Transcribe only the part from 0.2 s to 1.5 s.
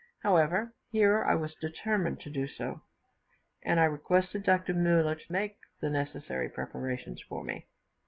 However, here I